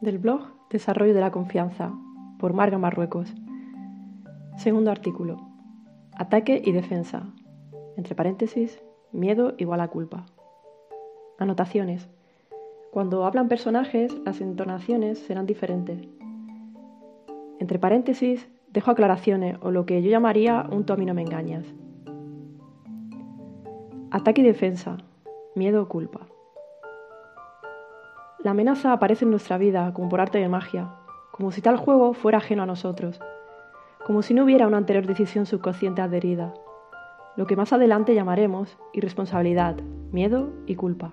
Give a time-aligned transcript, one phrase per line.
[0.00, 1.90] Del blog Desarrollo de la Confianza,
[2.38, 3.32] por Marga Marruecos.
[4.58, 5.40] Segundo artículo.
[6.14, 7.22] Ataque y defensa.
[7.96, 10.26] Entre paréntesis, miedo igual a culpa.
[11.38, 12.10] Anotaciones.
[12.90, 16.06] Cuando hablan personajes, las entonaciones serán diferentes.
[17.58, 21.64] Entre paréntesis, dejo aclaraciones o lo que yo llamaría un tú no me engañas.
[24.10, 24.98] Ataque y defensa.
[25.54, 26.26] Miedo o culpa.
[28.46, 30.94] La amenaza aparece en nuestra vida como por arte de magia,
[31.32, 33.18] como si tal juego fuera ajeno a nosotros,
[34.06, 36.54] como si no hubiera una anterior decisión subconsciente adherida,
[37.36, 39.80] lo que más adelante llamaremos irresponsabilidad,
[40.12, 41.12] miedo y culpa.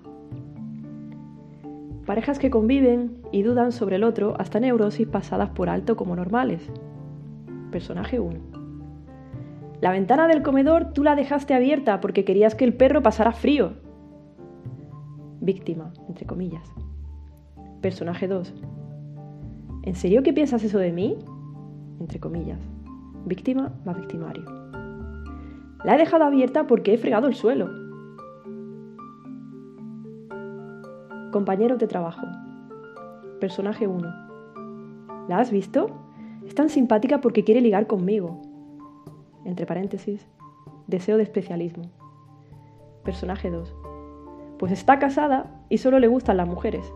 [2.06, 6.62] Parejas que conviven y dudan sobre el otro hasta neurosis pasadas por alto como normales.
[7.72, 8.42] Personaje 1.
[9.82, 13.74] La ventana del comedor tú la dejaste abierta porque querías que el perro pasara frío.
[15.42, 16.72] Víctima, entre comillas.
[17.84, 18.54] Personaje 2.
[19.84, 21.18] ¿En serio que piensas eso de mí?
[22.00, 22.62] Entre comillas.
[23.26, 24.46] Víctima va victimario.
[25.84, 27.68] La he dejado abierta porque he fregado el suelo.
[31.34, 32.26] Compañero de trabajo.
[33.42, 35.28] Personaje 1.
[35.28, 35.88] ¿La has visto?
[36.48, 38.40] Es tan simpática porque quiere ligar conmigo.
[39.44, 40.26] Entre paréntesis.
[40.88, 41.92] Deseo de especialismo.
[43.04, 43.76] Personaje 2.
[44.58, 46.90] Pues está casada y solo le gustan las mujeres.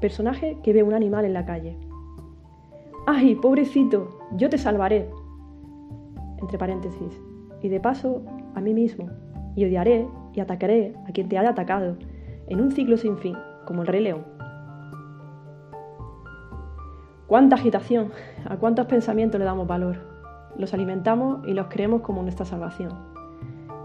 [0.00, 1.76] Personaje que ve un animal en la calle.
[3.06, 4.18] ¡Ay, pobrecito!
[4.32, 5.10] Yo te salvaré.
[6.38, 7.20] Entre paréntesis.
[7.62, 8.22] Y de paso,
[8.54, 9.10] a mí mismo.
[9.56, 11.96] Y odiaré y atacaré a quien te haya atacado,
[12.46, 14.24] en un ciclo sin fin, como el Rey León.
[17.26, 18.10] ¿Cuánta agitación?
[18.44, 19.98] ¿A cuántos pensamientos le damos valor?
[20.56, 22.92] Los alimentamos y los creemos como nuestra salvación.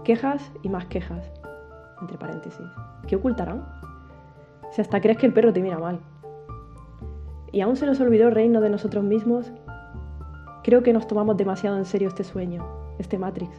[0.02, 1.30] Quejas y más quejas.
[2.00, 2.66] Entre paréntesis.
[3.06, 3.64] ¿Qué ocultarán?
[4.76, 6.00] Si hasta crees que el perro te mira mal.
[7.50, 9.50] Y aún se nos olvidó reino de nosotros mismos,
[10.62, 12.62] creo que nos tomamos demasiado en serio este sueño,
[12.98, 13.58] este Matrix.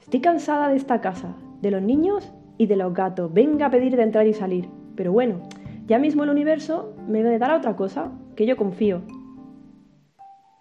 [0.00, 3.30] Estoy cansada de esta casa, de los niños y de los gatos.
[3.34, 4.70] Venga a pedir de entrar y salir.
[4.96, 5.42] Pero bueno,
[5.84, 9.02] ya mismo el universo me dará otra cosa, que yo confío.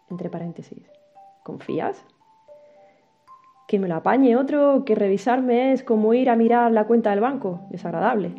[0.09, 0.91] Entre paréntesis.
[1.45, 2.05] ¿Confías?
[3.69, 7.19] Que me lo apañe otro, que revisarme es como ir a mirar la cuenta del
[7.19, 8.33] banco, desagradable.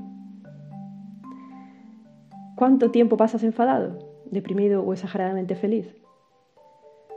[2.57, 5.95] ¿Cuánto tiempo pasas enfadado, deprimido o exageradamente feliz?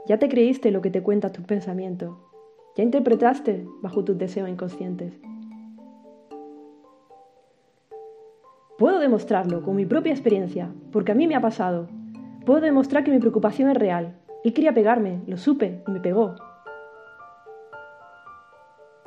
[0.06, 2.16] Ya te creíste lo que te cuentas tus pensamientos,
[2.76, 5.12] ya interpretaste bajo tus deseos inconscientes.
[8.78, 11.88] Puedo demostrarlo con mi propia experiencia, porque a mí me ha pasado.
[12.46, 14.14] Puedo demostrar que mi preocupación es real.
[14.44, 16.36] Él quería pegarme, lo supe y me pegó.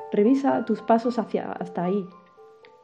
[0.10, 2.08] Revisa tus pasos hacia hasta ahí,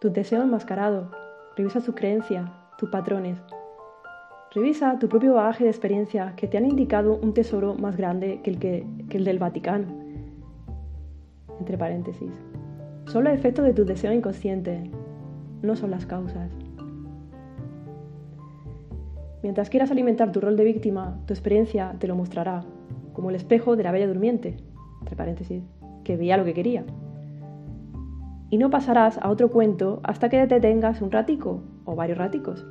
[0.02, 1.08] tus deseos enmascarados,
[1.56, 3.40] revisa tus creencias, tus patrones.
[4.54, 8.50] Revisa tu propio bagaje de experiencias que te han indicado un tesoro más grande que
[8.50, 9.86] el, que, que el del Vaticano.
[11.60, 12.30] Entre paréntesis.
[13.06, 14.90] Son los efectos de tus deseos inconscientes,
[15.62, 16.52] no son las causas.
[19.42, 22.66] Mientras quieras alimentar tu rol de víctima, tu experiencia te lo mostrará,
[23.14, 24.58] como el espejo de la bella durmiente,
[25.00, 25.64] entre paréntesis,
[26.04, 26.84] que veía lo que quería
[28.54, 32.64] y no pasarás a otro cuento hasta que te detengas un ratico o varios raticos.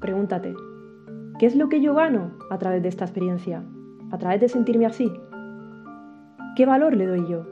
[0.00, 0.52] Pregúntate,
[1.38, 3.62] ¿qué es lo que yo gano a través de esta experiencia?
[4.10, 5.08] ¿A través de sentirme así?
[6.56, 7.46] ¿Qué valor le doy yo?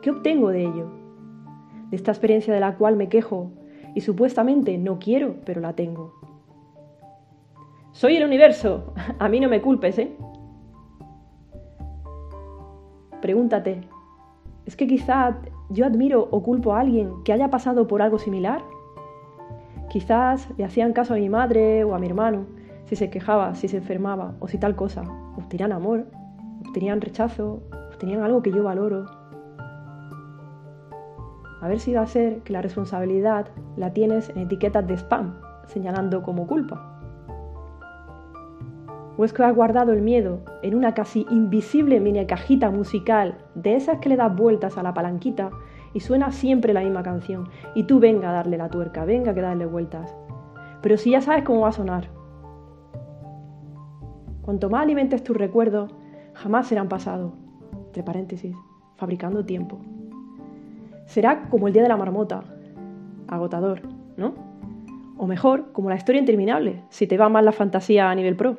[0.00, 0.90] ¿Qué obtengo de ello?
[1.90, 3.50] De esta experiencia de la cual me quejo
[3.94, 6.14] y supuestamente no quiero, pero la tengo.
[7.92, 10.16] Soy el universo, a mí no me culpes, ¿eh?
[13.20, 13.82] Pregúntate,
[14.64, 18.62] ¿es que quizá yo admiro o culpo a alguien que haya pasado por algo similar.
[19.88, 22.46] Quizás le hacían caso a mi madre o a mi hermano
[22.84, 25.02] si se quejaba, si se enfermaba o si tal cosa.
[25.36, 26.06] Obtenían amor,
[26.66, 29.06] obtenían rechazo, obtenían algo que yo valoro.
[31.60, 35.34] A ver si va a ser que la responsabilidad la tienes en etiquetas de spam,
[35.66, 36.93] señalando como culpa.
[39.16, 43.76] ¿O es que has guardado el miedo en una casi invisible mini cajita musical de
[43.76, 45.50] esas que le das vueltas a la palanquita
[45.92, 49.34] y suena siempre la misma canción y tú venga a darle la tuerca, venga a
[49.34, 50.14] darle vueltas?
[50.82, 52.08] Pero si ya sabes cómo va a sonar.
[54.42, 55.94] Cuanto más alimentes tus recuerdos,
[56.34, 57.32] jamás serán pasados.
[57.86, 58.54] Entre paréntesis,
[58.96, 59.78] fabricando tiempo.
[61.06, 62.42] Será como el día de la marmota,
[63.28, 63.82] agotador,
[64.16, 64.34] ¿no?
[65.16, 68.58] O mejor, como la historia interminable, si te va mal la fantasía a nivel pro.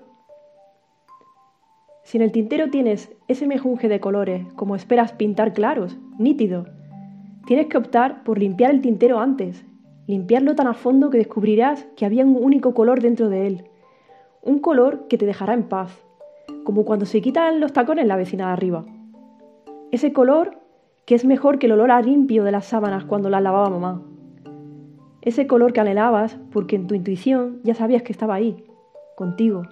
[2.06, 6.66] Si en el tintero tienes ese mejunje de colores como esperas pintar claros, nítido,
[7.46, 9.64] Tienes que optar por limpiar el tintero antes,
[10.08, 13.70] limpiarlo tan a fondo que descubrirás que había un único color dentro de él,
[14.42, 15.96] un color que te dejará en paz,
[16.64, 18.86] como cuando se quitan los tacones la vecina de arriba.
[19.92, 20.58] Ese color
[21.06, 24.02] que es mejor que el olor a limpio de las sábanas cuando las lavaba mamá.
[25.22, 28.66] Ese color que anhelabas porque en tu intuición ya sabías que estaba ahí,
[29.16, 29.68] contigo.